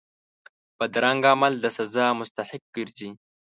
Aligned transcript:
بدرنګه 0.77 1.29
عمل 1.33 1.53
د 1.59 1.65
سزا 1.77 2.05
مستحق 2.19 2.63
ګرځي 2.75 3.09